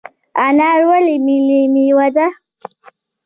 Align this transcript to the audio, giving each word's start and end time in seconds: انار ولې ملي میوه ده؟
انار 0.45 0.79
ولې 0.89 1.15
ملي 1.25 1.61
میوه 1.73 2.07
ده؟ 2.15 2.27